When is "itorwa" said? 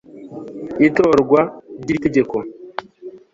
0.87-1.41